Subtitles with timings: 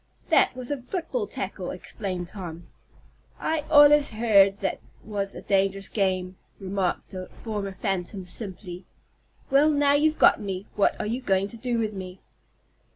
[0.29, 2.65] "That was a football tackle," explained Tom.
[3.39, 8.87] "I allers heard that was a dangerous game!" remarked the former phantom simply.
[9.51, 12.19] "Well, now you've got me, what are you going to do with me?"